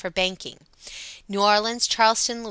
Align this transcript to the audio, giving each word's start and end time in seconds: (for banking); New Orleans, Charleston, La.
(for 0.01 0.09
banking); 0.09 0.65
New 1.29 1.43
Orleans, 1.43 1.85
Charleston, 1.85 2.39
La. 2.39 2.39